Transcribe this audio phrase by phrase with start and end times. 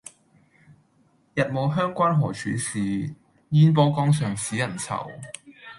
[1.35, 3.13] 日暮鄉關何處是，
[3.49, 5.05] 煙波江上使人愁。